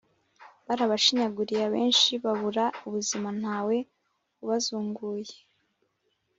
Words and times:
Barabashinyaguriye 0.67 1.61
Abenshi 1.69 2.11
babura 2.23 2.65
ubuzima 2.87 3.29
Ntawe 3.39 3.77
ubazunguye! 4.43 5.35